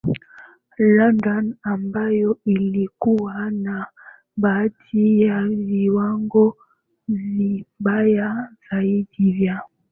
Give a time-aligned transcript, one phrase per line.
[0.77, 3.87] London ambayo ilikuwa na
[4.37, 6.57] baadhi ya viwango
[7.07, 9.61] vibaya zaidi vya